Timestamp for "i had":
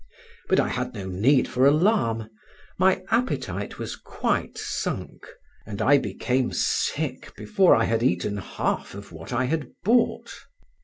0.59-0.95, 7.75-8.01, 9.31-9.67